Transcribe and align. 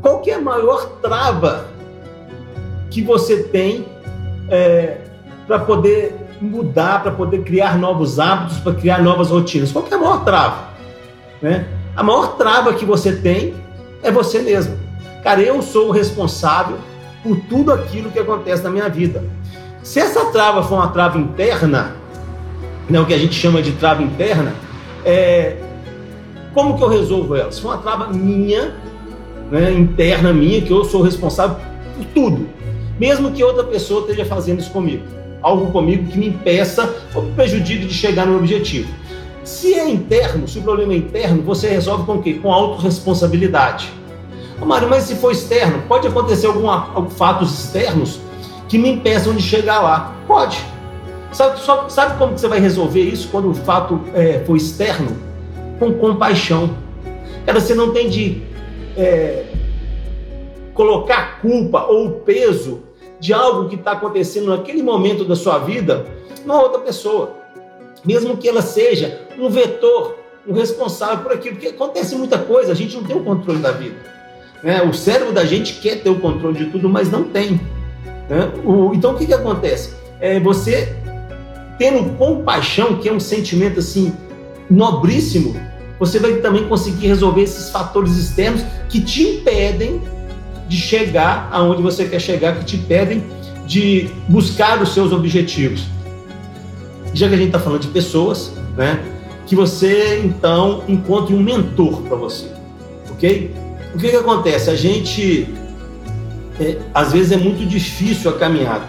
qual 0.00 0.22
é 0.26 0.32
a 0.32 0.40
maior 0.40 0.86
trava 1.02 1.66
que 2.90 3.02
você 3.02 3.42
tem 3.44 3.86
é, 4.48 4.98
para 5.46 5.58
poder 5.60 6.14
mudar, 6.40 7.02
para 7.02 7.12
poder 7.12 7.42
criar 7.42 7.78
novos 7.78 8.18
hábitos, 8.18 8.58
para 8.58 8.74
criar 8.74 9.02
novas 9.02 9.30
rotinas? 9.30 9.70
Qual 9.70 9.84
é 9.90 9.94
a 9.94 9.98
maior 9.98 10.24
trava? 10.24 10.68
Né? 11.42 11.66
A 11.94 12.02
maior 12.02 12.36
trava 12.36 12.72
que 12.74 12.84
você 12.84 13.12
tem 13.16 13.54
é 14.02 14.10
você 14.10 14.40
mesmo. 14.40 14.78
Cara, 15.22 15.40
eu 15.40 15.60
sou 15.60 15.88
o 15.88 15.90
responsável 15.90 16.78
por 17.22 17.38
tudo 17.48 17.72
aquilo 17.72 18.10
que 18.10 18.18
acontece 18.18 18.62
na 18.62 18.70
minha 18.70 18.88
vida. 18.88 19.22
Se 19.82 19.98
essa 19.98 20.26
trava 20.26 20.62
for 20.62 20.76
uma 20.76 20.88
trava 20.88 21.18
interna, 21.18 21.94
né, 22.88 23.00
o 23.00 23.06
que 23.06 23.14
a 23.14 23.18
gente 23.18 23.34
chama 23.34 23.62
de 23.62 23.72
trava 23.72 24.02
interna, 24.02 24.54
é, 25.04 25.56
como 26.54 26.76
que 26.76 26.82
eu 26.82 26.88
resolvo 26.88 27.36
ela? 27.36 27.50
Se 27.52 27.60
for 27.60 27.68
uma 27.68 27.78
trava 27.78 28.08
minha, 28.08 28.74
né, 29.50 29.72
interna 29.72 30.32
minha, 30.32 30.60
que 30.60 30.70
eu 30.70 30.84
sou 30.84 31.02
responsável 31.02 31.56
por 31.96 32.04
tudo, 32.14 32.48
mesmo 32.98 33.30
que 33.32 33.42
outra 33.42 33.64
pessoa 33.64 34.02
esteja 34.02 34.24
fazendo 34.24 34.60
isso 34.60 34.70
comigo, 34.70 35.02
algo 35.42 35.70
comigo 35.72 36.10
que 36.10 36.18
me 36.18 36.28
impeça 36.28 36.94
ou 37.14 37.22
me 37.22 37.32
prejudique 37.32 37.86
de 37.86 37.94
chegar 37.94 38.26
no 38.26 38.36
objetivo. 38.36 38.88
Se 39.42 39.74
é 39.74 39.88
interno, 39.88 40.46
se 40.46 40.58
o 40.58 40.62
problema 40.62 40.92
é 40.92 40.96
interno, 40.96 41.42
você 41.42 41.68
resolve 41.68 42.04
com 42.04 42.16
o 42.16 42.22
quê? 42.22 42.34
Com 42.34 42.52
autorresponsabilidade. 42.52 43.90
Ô 44.60 44.66
Mário, 44.66 44.88
mas 44.88 45.04
se 45.04 45.14
for 45.14 45.32
externo, 45.32 45.82
pode 45.88 46.06
acontecer 46.06 46.46
algum, 46.46 46.68
algum 46.68 47.08
fatos 47.08 47.52
externos 47.52 48.20
que 48.68 48.78
me 48.78 48.90
impeçam 48.90 49.34
de 49.34 49.42
chegar 49.42 49.80
lá? 49.80 50.14
Pode. 50.26 50.62
Sabe, 51.32 51.58
só, 51.60 51.88
sabe 51.88 52.18
como 52.18 52.36
você 52.36 52.46
vai 52.46 52.60
resolver 52.60 53.02
isso 53.02 53.28
quando 53.28 53.50
o 53.50 53.54
fato 53.54 54.00
é, 54.14 54.42
for 54.46 54.56
externo? 54.56 55.16
Com 55.78 55.94
compaixão. 55.94 56.70
Cara, 57.46 57.58
você 57.58 57.74
não 57.74 57.92
tem 57.92 58.08
de 58.10 58.42
é, 58.96 59.46
colocar 60.74 61.40
culpa 61.40 61.84
ou 61.84 62.10
peso 62.20 62.82
de 63.18 63.32
algo 63.32 63.68
que 63.68 63.74
está 63.74 63.92
acontecendo 63.92 64.48
naquele 64.48 64.82
momento 64.82 65.24
da 65.24 65.36
sua 65.36 65.58
vida 65.58 66.06
numa 66.44 66.60
outra 66.62 66.80
pessoa. 66.80 67.36
Mesmo 68.04 68.36
que 68.36 68.48
ela 68.48 68.62
seja 68.62 69.20
um 69.38 69.50
vetor, 69.50 70.16
um 70.48 70.54
responsável 70.54 71.18
por 71.18 71.32
aquilo, 71.32 71.56
porque 71.56 71.68
acontece 71.68 72.14
muita 72.14 72.38
coisa, 72.38 72.72
a 72.72 72.74
gente 72.74 72.96
não 72.96 73.04
tem 73.04 73.16
o 73.16 73.22
controle 73.22 73.58
da 73.58 73.72
vida. 73.72 73.96
Né? 74.62 74.82
O 74.82 74.92
cérebro 74.94 75.32
da 75.32 75.44
gente 75.44 75.74
quer 75.80 76.02
ter 76.02 76.10
o 76.10 76.18
controle 76.18 76.58
de 76.58 76.70
tudo, 76.70 76.88
mas 76.88 77.10
não 77.10 77.24
tem. 77.24 77.60
Né? 78.28 78.50
O, 78.64 78.94
então 78.94 79.12
o 79.12 79.18
que, 79.18 79.26
que 79.26 79.34
acontece? 79.34 79.94
É 80.18 80.40
você 80.40 80.96
tendo 81.78 82.16
compaixão, 82.16 82.96
que 82.96 83.08
é 83.08 83.12
um 83.12 83.20
sentimento 83.20 83.80
assim 83.80 84.14
nobríssimo, 84.70 85.54
você 86.00 86.18
vai 86.18 86.36
também 86.36 86.66
conseguir 86.66 87.08
resolver 87.08 87.42
esses 87.42 87.68
fatores 87.68 88.16
externos 88.16 88.62
que 88.88 89.02
te 89.02 89.22
impedem 89.22 90.00
de 90.66 90.78
chegar 90.78 91.50
aonde 91.52 91.82
você 91.82 92.06
quer 92.06 92.20
chegar, 92.20 92.58
que 92.58 92.64
te 92.64 92.76
impedem 92.76 93.22
de 93.66 94.08
buscar 94.26 94.80
os 94.80 94.94
seus 94.94 95.12
objetivos. 95.12 95.84
Já 97.12 97.28
que 97.28 97.34
a 97.34 97.36
gente 97.36 97.48
está 97.48 97.58
falando 97.58 97.82
de 97.82 97.88
pessoas, 97.88 98.50
né? 98.76 98.98
Que 99.46 99.54
você 99.54 100.22
então 100.24 100.84
encontre 100.88 101.34
um 101.34 101.42
mentor 101.42 102.00
para 102.02 102.16
você, 102.16 102.46
ok? 103.10 103.52
O 103.94 103.98
que, 103.98 104.08
que 104.08 104.16
acontece? 104.16 104.70
A 104.70 104.76
gente, 104.76 105.48
é, 106.58 106.78
às 106.94 107.12
vezes, 107.12 107.32
é 107.32 107.36
muito 107.36 107.66
difícil 107.66 108.30
a 108.30 108.34
caminhada. 108.34 108.84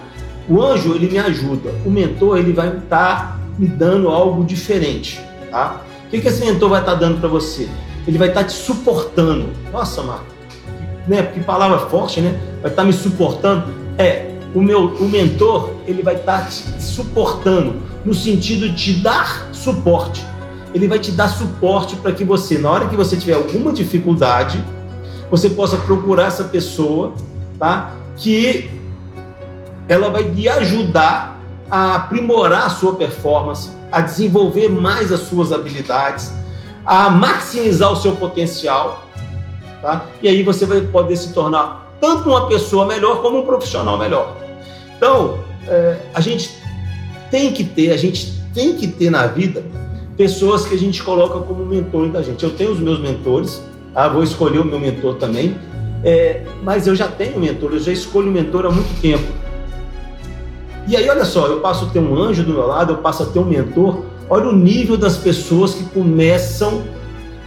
O 0.47 0.61
anjo, 0.61 0.93
ele 0.93 1.09
me 1.09 1.17
ajuda. 1.17 1.73
O 1.83 1.89
mentor, 1.89 2.37
ele 2.37 2.53
vai 2.53 2.69
estar 2.69 2.87
tá 2.87 3.39
me 3.57 3.67
dando 3.67 4.09
algo 4.09 4.43
diferente, 4.43 5.19
tá? 5.49 5.81
Que, 6.11 6.19
que 6.19 6.27
esse 6.27 6.45
mentor 6.45 6.69
vai 6.69 6.81
estar 6.81 6.91
tá 6.91 6.99
dando 6.99 7.19
para 7.19 7.29
você? 7.29 7.69
Ele 8.05 8.17
vai 8.17 8.27
estar 8.27 8.41
tá 8.41 8.47
te 8.47 8.53
suportando. 8.53 9.49
Nossa, 9.71 10.03
Marco, 10.03 10.25
né? 11.07 11.23
Que 11.23 11.39
palavra 11.39 11.79
forte, 11.87 12.19
né? 12.19 12.37
Vai 12.61 12.69
estar 12.69 12.81
tá 12.81 12.83
me 12.83 12.93
suportando. 12.93 13.73
É, 13.97 14.35
o 14.53 14.61
meu, 14.61 14.87
o 14.95 15.07
mentor, 15.07 15.71
ele 15.87 16.03
vai 16.03 16.15
estar 16.15 16.49
te 16.49 16.83
suportando 16.83 17.75
no 18.03 18.13
sentido 18.13 18.67
de 18.69 18.75
te 18.75 18.93
dar 18.99 19.47
suporte. 19.53 20.25
Ele 20.73 20.87
vai 20.87 20.99
te 20.99 21.11
dar 21.11 21.29
suporte 21.29 21.95
para 21.95 22.11
que 22.11 22.25
você, 22.25 22.57
na 22.57 22.69
hora 22.69 22.87
que 22.89 22.95
você 22.95 23.15
tiver 23.15 23.33
alguma 23.33 23.71
dificuldade, 23.71 24.63
você 25.29 25.49
possa 25.49 25.77
procurar 25.77 26.27
essa 26.27 26.43
pessoa, 26.43 27.13
tá? 27.57 27.93
Que 28.17 28.69
ela 29.87 30.09
vai 30.09 30.23
lhe 30.23 30.49
ajudar 30.49 31.39
a 31.69 31.95
aprimorar 31.95 32.65
a 32.65 32.69
sua 32.69 32.95
performance, 32.95 33.69
a 33.91 34.01
desenvolver 34.01 34.69
mais 34.69 35.11
as 35.11 35.21
suas 35.21 35.51
habilidades, 35.51 36.31
a 36.85 37.09
maximizar 37.09 37.91
o 37.91 37.95
seu 37.95 38.15
potencial, 38.15 39.05
tá? 39.81 40.05
E 40.21 40.27
aí 40.27 40.43
você 40.43 40.65
vai 40.65 40.81
poder 40.81 41.15
se 41.15 41.33
tornar 41.33 41.95
tanto 41.99 42.29
uma 42.29 42.47
pessoa 42.47 42.85
melhor 42.85 43.21
como 43.21 43.39
um 43.39 43.45
profissional 43.45 43.97
melhor. 43.97 44.35
Então, 44.97 45.39
é, 45.67 45.97
a 46.13 46.21
gente 46.21 46.57
tem 47.29 47.51
que 47.51 47.63
ter, 47.63 47.91
a 47.91 47.97
gente 47.97 48.33
tem 48.53 48.75
que 48.75 48.87
ter 48.87 49.09
na 49.09 49.27
vida 49.27 49.63
pessoas 50.17 50.65
que 50.65 50.75
a 50.75 50.77
gente 50.77 51.01
coloca 51.01 51.39
como 51.39 51.65
mentor 51.65 52.09
da 52.09 52.21
gente. 52.21 52.43
Eu 52.43 52.51
tenho 52.51 52.71
os 52.71 52.79
meus 52.79 52.99
mentores, 52.99 53.61
ah, 53.95 54.07
vou 54.07 54.23
escolher 54.23 54.59
o 54.59 54.65
meu 54.65 54.79
mentor 54.79 55.15
também. 55.15 55.55
É, 56.03 56.43
mas 56.63 56.87
eu 56.87 56.95
já 56.95 57.07
tenho 57.07 57.39
mentor, 57.39 57.73
eu 57.73 57.79
já 57.79 57.91
escolho 57.91 58.31
mentor 58.31 58.65
há 58.65 58.71
muito 58.71 59.01
tempo. 59.01 59.23
E 60.87 60.95
aí, 60.97 61.09
olha 61.09 61.25
só, 61.25 61.47
eu 61.47 61.59
passo 61.59 61.85
a 61.85 61.87
ter 61.89 61.99
um 61.99 62.15
anjo 62.15 62.43
do 62.43 62.53
meu 62.53 62.67
lado, 62.67 62.93
eu 62.93 62.97
passo 62.97 63.23
a 63.23 63.25
ter 63.25 63.39
um 63.39 63.45
mentor. 63.45 64.03
Olha 64.29 64.47
o 64.47 64.55
nível 64.55 64.97
das 64.97 65.17
pessoas 65.17 65.73
que 65.73 65.83
começam 65.85 66.83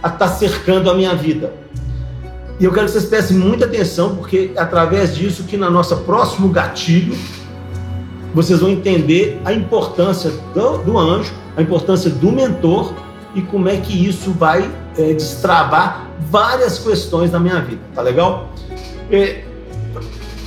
a 0.01 0.07
estar 0.07 0.27
tá 0.27 0.27
cercando 0.27 0.89
a 0.89 0.93
minha 0.93 1.13
vida. 1.15 1.53
E 2.59 2.63
eu 2.63 2.71
quero 2.71 2.85
que 2.85 2.93
vocês 2.93 3.05
prestem 3.05 3.37
muita 3.37 3.65
atenção, 3.65 4.15
porque 4.15 4.51
é 4.55 4.59
através 4.59 5.15
disso 5.15 5.43
que 5.43 5.57
na 5.57 5.69
nossa 5.69 5.95
próximo 5.97 6.47
gatilho, 6.47 7.17
vocês 8.33 8.59
vão 8.59 8.69
entender 8.69 9.41
a 9.43 9.51
importância 9.51 10.31
do, 10.53 10.77
do 10.79 10.97
anjo, 10.97 11.33
a 11.57 11.61
importância 11.61 12.09
do 12.09 12.31
mentor 12.31 12.93
e 13.33 13.41
como 13.41 13.67
é 13.67 13.77
que 13.77 14.07
isso 14.07 14.31
vai 14.31 14.69
é, 14.97 15.13
destravar 15.13 16.07
várias 16.29 16.79
questões 16.79 17.31
na 17.31 17.39
minha 17.39 17.61
vida, 17.61 17.81
tá 17.93 18.01
legal? 18.01 18.49
É, 19.11 19.43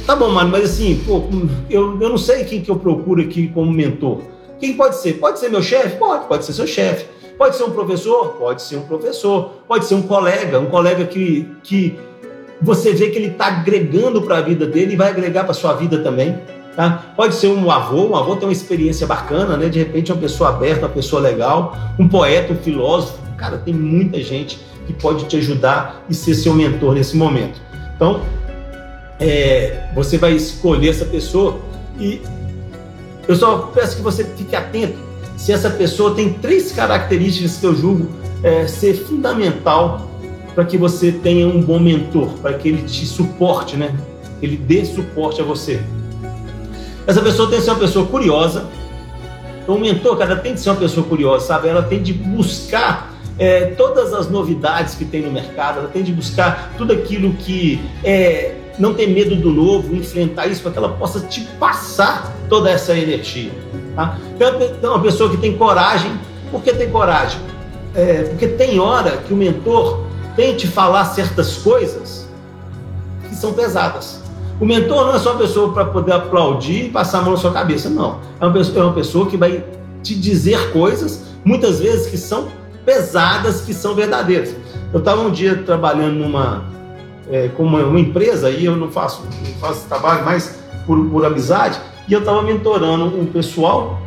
tá 0.09 0.17
bom, 0.17 0.31
mano, 0.31 0.49
mas 0.49 0.65
assim, 0.65 1.03
pô, 1.07 1.23
eu, 1.69 2.01
eu 2.01 2.09
não 2.09 2.17
sei 2.17 2.43
quem 2.43 2.63
que 2.63 2.71
eu 2.71 2.77
procuro 2.77 3.21
aqui 3.21 3.49
como 3.49 3.71
mentor. 3.71 4.23
Quem 4.59 4.73
pode 4.73 4.97
ser? 4.97 5.19
Pode 5.19 5.39
ser 5.39 5.51
meu 5.51 5.61
chefe? 5.61 5.99
Pode, 5.99 6.27
pode 6.27 6.47
ser 6.47 6.55
seu 6.55 6.67
chefe. 6.67 7.05
Pode 7.37 7.57
ser 7.57 7.65
um 7.65 7.73
professor? 7.73 8.29
Pode 8.39 8.63
ser 8.63 8.77
um 8.77 8.87
professor. 8.87 9.51
Pode 9.69 9.85
ser 9.85 9.97
um 9.97 10.01
colega, 10.01 10.59
um 10.59 10.65
colega 10.65 11.05
que, 11.05 11.47
que 11.63 11.95
você 12.63 12.95
vê 12.95 13.11
que 13.11 13.19
ele 13.19 13.27
está 13.27 13.49
agregando 13.49 14.23
para 14.23 14.39
a 14.39 14.41
vida 14.41 14.67
dele 14.67 14.95
e 14.95 14.97
vai 14.97 15.11
agregar 15.11 15.45
para 15.45 15.53
sua 15.53 15.75
vida 15.75 15.99
também. 15.99 16.39
Tá? 16.75 17.13
Pode 17.15 17.35
ser 17.35 17.49
um 17.49 17.71
avô, 17.71 18.07
um 18.07 18.17
avô 18.17 18.35
tem 18.35 18.49
uma 18.49 18.53
experiência 18.53 19.07
bacana, 19.07 19.59
né? 19.59 19.69
De 19.69 19.79
repente, 19.79 20.11
uma 20.11 20.19
pessoa 20.19 20.49
aberta, 20.49 20.87
uma 20.87 20.93
pessoa 20.93 21.21
legal, 21.21 21.77
um 21.99 22.09
poeta, 22.09 22.55
um 22.55 22.57
filósofo. 22.57 23.19
Cara, 23.37 23.59
tem 23.59 23.75
muita 23.75 24.19
gente 24.23 24.59
que 24.87 24.95
pode 24.95 25.27
te 25.27 25.37
ajudar 25.37 26.03
e 26.09 26.15
ser 26.15 26.33
seu 26.33 26.55
mentor 26.55 26.95
nesse 26.95 27.15
momento. 27.15 27.61
Então, 27.95 28.23
é, 29.21 29.89
você 29.95 30.19
vai 30.19 30.33
escolher 30.33 30.91
essa 30.91 31.05
pessoa 31.05 31.59
e 31.99 32.21
eu 33.27 33.35
só 33.37 33.71
peço 33.75 33.97
que 33.97 34.03
você 34.03 34.25
fique 34.25 34.55
atento 34.55 34.99
se 35.37 35.53
essa 35.53 35.71
pessoa 35.71 36.15
tem 36.15 36.33
três 36.33 36.73
características 36.73 37.57
que 37.57 37.67
eu 37.67 37.75
julgo 37.75 38.09
é, 38.43 38.67
ser 38.67 38.95
fundamental 38.95 40.09
para 40.55 40.65
que 40.65 40.77
você 40.77 41.13
tenha 41.13 41.47
um 41.47 41.63
bom 41.63 41.79
mentor, 41.79 42.31
para 42.43 42.55
que 42.55 42.69
ele 42.69 42.83
te 42.83 43.07
suporte, 43.07 43.77
né? 43.77 43.95
Ele 44.43 44.57
dê 44.57 44.85
suporte 44.85 45.41
a 45.41 45.45
você. 45.45 45.81
Essa 47.07 47.23
pessoa 47.23 47.49
tem 47.49 47.59
que 47.59 47.65
ser 47.65 47.71
uma 47.71 47.79
pessoa 47.79 48.07
curiosa. 48.07 48.67
Então, 49.63 49.77
o 49.77 49.81
mentor, 49.81 50.17
cara, 50.17 50.35
tem 50.37 50.55
que 50.55 50.61
ser 50.61 50.71
uma 50.71 50.77
pessoa 50.77 51.07
curiosa, 51.07 51.47
sabe? 51.47 51.69
Ela 51.69 51.83
tem 51.83 52.03
de 52.03 52.13
buscar 52.13 53.15
é, 53.39 53.67
todas 53.67 54.13
as 54.13 54.29
novidades 54.29 54.97
que 54.97 55.05
tem 55.05 55.23
no 55.23 55.31
mercado, 55.31 55.79
ela 55.79 55.89
tem 55.89 56.03
de 56.03 56.13
buscar 56.13 56.75
tudo 56.77 56.93
aquilo 56.93 57.33
que 57.35 57.81
é, 58.03 58.57
não 58.79 58.95
tem 58.95 59.13
medo 59.13 59.35
do 59.35 59.51
novo, 59.51 59.95
enfrentar 59.95 60.47
isso 60.47 60.63
para 60.63 60.71
que 60.73 60.79
ela 60.79 60.91
possa 60.91 61.21
te 61.21 61.41
passar 61.59 62.33
toda 62.49 62.71
essa 62.71 62.97
energia. 62.97 63.51
Tá? 63.95 64.17
Então, 64.35 64.93
uma 64.93 65.03
pessoa 65.03 65.31
que 65.31 65.37
tem 65.37 65.57
coragem, 65.57 66.13
por 66.51 66.63
que 66.63 66.73
tem 66.73 66.91
coragem? 66.91 67.41
É, 67.95 68.23
porque 68.25 68.47
tem 68.47 68.79
hora 68.79 69.17
que 69.19 69.33
o 69.33 69.37
mentor 69.37 70.05
tem 70.37 70.55
de 70.55 70.69
falar 70.69 71.05
certas 71.07 71.57
coisas 71.57 72.29
que 73.29 73.35
são 73.35 73.53
pesadas. 73.53 74.23
O 74.61 74.65
mentor 74.65 75.07
não 75.07 75.15
é 75.15 75.19
só 75.19 75.33
uma 75.33 75.41
pessoa 75.41 75.73
para 75.73 75.85
poder 75.85 76.13
aplaudir 76.13 76.87
e 76.87 76.89
passar 76.89 77.19
a 77.19 77.23
mão 77.23 77.33
na 77.33 77.37
sua 77.37 77.53
cabeça, 77.53 77.89
não. 77.89 78.21
É 78.41 78.45
uma 78.45 78.53
pessoa, 78.53 78.79
é 78.79 78.83
uma 78.83 78.93
pessoa 78.93 79.27
que 79.27 79.37
vai 79.37 79.65
te 80.03 80.15
dizer 80.15 80.73
coisas, 80.73 81.25
muitas 81.45 81.81
vezes 81.81 82.07
que 82.07 82.17
são 82.17 82.49
pesadas 82.85 83.61
que 83.61 83.75
são 83.75 83.95
verdadeiras. 83.95 84.55
Eu 84.93 85.01
estava 85.01 85.21
um 85.21 85.31
dia 85.31 85.57
trabalhando 85.57 86.15
numa 86.15 86.65
é, 87.31 87.49
com 87.49 87.65
uma, 87.65 88.01
empresa 88.01 88.51
e 88.51 88.65
eu 88.65 88.77
não 88.77 88.91
faço, 88.91 89.23
não 89.47 89.55
faço 89.55 89.87
trabalho 89.87 90.25
mais 90.25 90.59
por, 90.87 90.99
por 91.07 91.25
amizade 91.25 91.79
e 92.09 92.13
eu 92.13 92.21
estava 92.21 92.43
mentorando 92.43 93.05
um 93.05 93.27
pessoal 93.27 94.01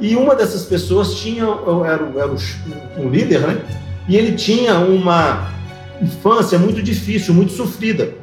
e 0.00 0.14
uma 0.14 0.34
dessas 0.34 0.64
pessoas 0.64 1.14
tinha 1.14 1.44
era, 1.44 2.12
era 2.16 2.32
um 2.98 3.08
líder, 3.08 3.40
né? 3.40 3.62
E 4.08 4.16
ele 4.16 4.32
tinha 4.32 4.78
uma 4.78 5.50
infância 6.00 6.58
muito 6.58 6.82
difícil, 6.82 7.34
muito 7.34 7.52
sofrida. 7.52 8.14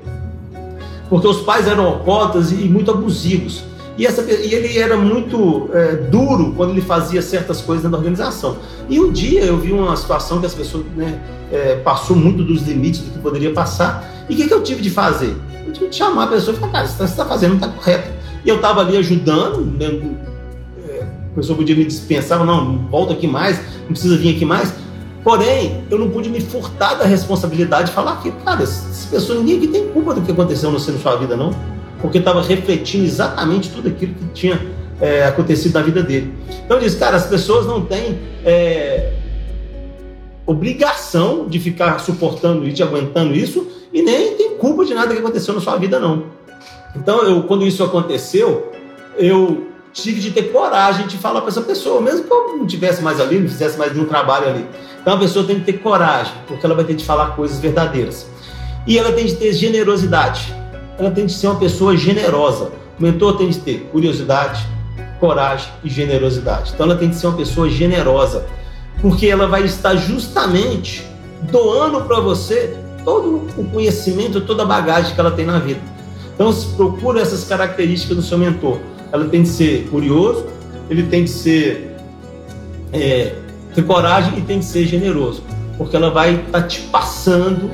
porque 1.10 1.28
os 1.28 1.42
pais 1.42 1.68
eram 1.68 1.86
alcoólatras 1.86 2.52
e 2.52 2.56
muito 2.56 2.92
abusivos. 2.92 3.64
E, 3.98 4.08
essa, 4.08 4.22
e 4.24 4.54
ele 4.54 4.80
era 4.80 4.98
muito 4.98 5.70
é, 5.72 5.96
duro 5.96 6.54
quando 6.56 6.72
ele 6.72 6.82
fazia 6.82 7.22
certas 7.22 7.62
coisas 7.62 7.90
da 7.90 7.98
organização. 7.98 8.58
E 8.90 9.00
um 9.00 9.12
dia 9.12 9.44
eu 9.44 9.58
vi 9.58 9.72
uma 9.72 9.96
situação 9.96 10.40
que 10.40 10.46
as 10.46 10.56
pessoas 10.56 10.86
né, 10.96 11.20
é, 11.52 11.76
passou 11.76 12.16
muito 12.16 12.44
dos 12.44 12.64
limites 12.64 13.02
do 13.02 13.12
que 13.12 13.20
poderia 13.20 13.52
passar. 13.52 14.10
E 14.30 14.34
o 14.34 14.38
que, 14.38 14.48
que 14.48 14.54
eu 14.54 14.64
tive 14.64 14.82
de 14.82 14.90
fazer? 14.90 15.36
Eu 15.66 15.74
tive 15.74 15.90
de 15.90 15.96
chamar 15.96 16.24
a 16.24 16.28
pessoa 16.28 16.56
e 16.56 16.60
falar, 16.60 16.72
cara, 16.72 16.88
você 16.88 17.04
está 17.04 17.26
fazendo 17.26 17.52
não 17.52 17.58
está 17.58 17.70
correto. 17.70 18.10
E 18.46 18.50
eu 18.50 18.58
estava 18.58 18.82
ali 18.82 18.98
ajudando, 18.98 19.62
né, 19.62 20.02
é, 20.88 21.04
a 21.04 21.36
pessoa 21.36 21.58
podia 21.58 21.76
me 21.76 21.86
dispensar, 21.86 22.44
não, 22.44 22.78
volta 22.90 23.14
aqui 23.14 23.28
mais, 23.28 23.58
não 23.82 23.90
precisa 23.90 24.18
vir 24.18 24.36
aqui 24.36 24.46
mais. 24.46 24.74
Porém, 25.24 25.86
eu 25.90 25.98
não 25.98 26.10
pude 26.10 26.30
me 26.30 26.42
furtar 26.42 26.96
da 26.96 27.06
responsabilidade 27.06 27.90
de 27.90 27.94
falar 27.94 28.22
que, 28.22 28.30
cara, 28.44 28.64
essa 28.64 29.08
pessoa, 29.10 29.40
ninguém 29.40 29.58
aqui 29.58 29.68
tem 29.68 29.88
culpa 29.90 30.14
do 30.14 30.22
que 30.22 30.32
aconteceu 30.32 30.70
no 30.70 30.78
na 30.78 31.00
sua 31.00 31.16
vida, 31.16 31.38
não 31.38 31.52
porque 32.04 32.18
estava 32.18 32.42
refletindo 32.42 33.06
exatamente 33.06 33.70
tudo 33.70 33.88
aquilo 33.88 34.14
que 34.14 34.26
tinha 34.34 34.62
é, 35.00 35.24
acontecido 35.24 35.74
na 35.74 35.82
vida 35.82 36.04
dele. 36.04 36.34
Então 36.66 36.76
ele 36.76 36.86
diz, 36.86 36.96
cara, 36.96 37.16
as 37.16 37.26
pessoas 37.26 37.66
não 37.66 37.86
têm 37.86 38.20
é, 38.44 39.14
obrigação 40.46 41.48
de 41.48 41.62
ficar 41.62 41.98
suportando 42.00 42.68
e 42.68 42.74
te 42.74 42.84
aguentando 42.84 43.34
isso 43.34 43.72
e 43.94 44.02
nem 44.02 44.36
tem 44.36 44.58
culpa 44.58 44.84
de 44.84 44.94
nada 44.94 45.14
que 45.14 45.20
aconteceu 45.20 45.54
na 45.54 45.62
sua 45.62 45.78
vida, 45.78 46.00
não. 46.00 46.26
Então, 46.96 47.22
eu, 47.24 47.44
quando 47.44 47.66
isso 47.66 47.84
aconteceu, 47.84 48.72
eu 49.18 49.68
tive 49.94 50.20
de 50.20 50.32
ter 50.32 50.52
coragem 50.52 51.08
de 51.08 51.18
falar 51.18 51.42
para 51.42 51.50
essa 51.50 51.62
pessoa, 51.62 52.02
mesmo 52.02 52.24
que 52.26 52.32
eu 52.32 52.58
não 52.58 52.66
tivesse 52.66 53.02
mais 53.02 53.22
ali, 53.22 53.40
não 53.40 53.48
fizesse 53.48 53.78
mais 53.78 53.94
nenhum 53.94 54.06
trabalho 54.06 54.48
ali. 54.48 54.66
Então, 55.02 55.14
a 55.14 55.18
pessoa 55.18 55.46
tem 55.46 55.60
que 55.60 55.66
ter 55.66 55.80
coragem, 55.80 56.34
porque 56.48 56.66
ela 56.66 56.76
vai 56.76 56.84
ter 56.84 56.96
de 56.96 57.06
falar 57.06 57.36
coisas 57.36 57.60
verdadeiras. 57.60 58.28
E 58.88 58.98
ela 58.98 59.12
tem 59.12 59.26
de 59.26 59.36
ter 59.36 59.54
generosidade 59.54 60.64
ela 60.98 61.12
tem 61.12 61.26
de 61.26 61.34
ser 61.34 61.48
uma 61.48 61.60
pessoa 61.60 61.96
generosa. 61.98 62.72
O 63.00 63.04
mentor 63.04 63.38
tem 63.38 63.50
de 63.50 63.60
ter 63.60 63.90
curiosidade, 63.92 64.66
coragem 65.20 65.68
e 65.84 65.90
generosidade. 65.90 66.72
Então 66.74 66.86
ela 66.86 66.96
tem 66.96 67.10
de 67.10 67.16
ser 67.16 67.28
uma 67.28 67.38
pessoa 67.38 67.70
generosa, 67.70 68.46
porque 69.02 69.28
ela 69.28 69.48
vai 69.48 69.64
estar 69.64 69.96
justamente 69.96 71.06
doando 71.42 72.02
para 72.02 72.20
você 72.20 72.78
todo 73.04 73.48
o 73.58 73.64
conhecimento, 73.72 74.42
toda 74.42 74.64
a 74.64 74.66
bagagem 74.66 75.14
que 75.14 75.20
ela 75.20 75.32
tem 75.32 75.46
na 75.46 75.60
vida. 75.60 75.80
Então 76.34 76.52
procura 76.76 77.22
essas 77.22 77.44
características 77.44 78.18
do 78.18 78.24
seu 78.24 78.38
mentor. 78.38 78.80
Ela 79.12 79.26
tem 79.26 79.44
de 79.44 79.50
ser 79.50 79.88
curioso, 79.90 80.46
ele 80.90 81.04
tem 81.04 81.24
de 81.24 81.30
ser 81.30 81.96
é, 82.92 83.34
ter 83.74 83.84
coragem 83.84 84.38
e 84.38 84.42
tem 84.42 84.60
de 84.60 84.66
ser 84.66 84.86
generoso, 84.86 85.44
porque 85.78 85.96
ela 85.96 86.12
vai 86.12 86.36
estar 86.36 86.62
tá 86.62 86.68
te 86.68 86.82
passando 86.82 87.70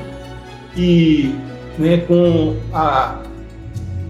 e 0.76 1.36
né, 1.78 1.98
com, 1.98 2.56
a, 2.74 3.20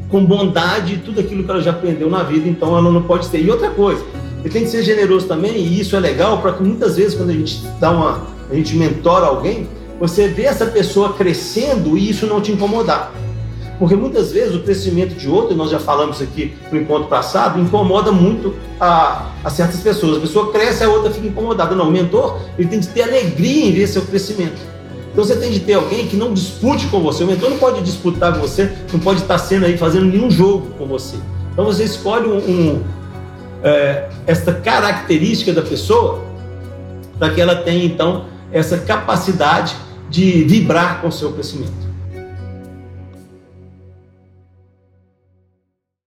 com 0.10 0.26
bondade 0.26 0.98
tudo 0.98 1.20
aquilo 1.20 1.44
que 1.44 1.52
ela 1.52 1.62
já 1.62 1.72
aprendeu 1.72 2.10
na 2.10 2.24
vida, 2.24 2.48
então 2.48 2.78
ela 2.78 2.92
não 2.92 3.04
pode 3.04 3.28
ter. 3.30 3.44
E 3.44 3.50
outra 3.50 3.70
coisa, 3.72 4.04
ele 4.40 4.50
tem 4.50 4.64
que 4.64 4.70
ser 4.70 4.84
generoso 4.84 5.28
também, 5.28 5.56
e 5.56 5.80
isso 5.80 5.96
é 5.96 6.00
legal, 6.00 6.42
para 6.42 6.54
que 6.54 6.64
muitas 6.64 6.98
vezes, 6.98 7.16
quando 7.16 7.32
a 7.32 7.34
gente 7.34 7.62
dá 7.80 7.92
uma, 7.92 8.28
a 8.50 8.56
gente 8.56 8.76
mentora 8.76 9.26
alguém, 9.26 9.68
você 10.00 10.28
vê 10.28 10.44
essa 10.44 10.66
pessoa 10.66 11.14
crescendo 11.14 11.98
e 11.98 12.10
isso 12.10 12.26
não 12.26 12.42
te 12.42 12.52
incomodar. 12.52 13.12
Porque 13.78 13.96
muitas 13.96 14.32
vezes 14.32 14.56
o 14.56 14.60
crescimento 14.60 15.16
de 15.16 15.30
outro, 15.30 15.56
nós 15.56 15.70
já 15.70 15.80
falamos 15.80 16.22
aqui 16.22 16.54
no 16.70 16.80
encontro 16.82 17.08
passado, 17.08 17.60
incomoda 17.60 18.12
muito 18.12 18.56
a, 18.80 19.32
a 19.44 19.50
certas 19.50 19.80
pessoas. 19.80 20.18
A 20.18 20.20
pessoa 20.20 20.52
cresce, 20.52 20.84
a 20.84 20.90
outra 20.90 21.12
fica 21.12 21.28
incomodada. 21.28 21.74
Não, 21.74 21.88
o 21.88 21.92
mentor 21.92 22.40
ele 22.58 22.68
tem 22.68 22.82
que 22.82 22.88
ter 22.88 23.04
alegria 23.04 23.68
em 23.68 23.72
ver 23.72 23.88
seu 23.88 24.02
crescimento. 24.02 24.60
Então 25.12 25.24
você 25.24 25.36
tem 25.38 25.52
de 25.52 25.62
ter 25.62 25.74
alguém 25.74 26.08
que 26.08 26.18
não 26.18 26.34
dispute 26.34 26.88
com 26.88 27.00
você. 27.00 27.24
O 27.24 27.28
mentor 27.28 27.50
não 27.50 27.58
pode 27.58 27.82
disputar 27.82 28.34
com 28.34 28.42
você, 28.42 28.70
não 28.92 29.00
pode 29.00 29.22
estar 29.22 29.38
sendo 29.38 29.66
aí 29.66 29.78
fazendo 29.78 30.06
nenhum 30.06 30.30
jogo 30.30 30.68
com 30.78 30.86
você. 30.86 31.16
Então 31.54 31.64
você 31.64 31.86
escolhe 31.86 32.28
um, 32.28 32.38
um 32.38 32.84
é, 33.64 34.10
essa 34.28 34.54
característica 34.54 35.54
da 35.54 35.62
pessoa 35.62 36.22
para 37.18 37.34
que 37.34 37.40
ela 37.40 37.56
tenha 37.56 37.86
então 37.86 38.26
essa 38.52 38.78
capacidade 38.78 39.76
de 40.10 40.44
vibrar 40.44 41.02
com 41.02 41.08
o 41.08 41.12
seu 41.12 41.32
crescimento. 41.32 41.89